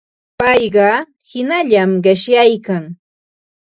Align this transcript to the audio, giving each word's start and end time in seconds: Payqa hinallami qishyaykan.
Payqa 0.39 0.89
hinallami 1.29 1.95
qishyaykan. 2.03 2.83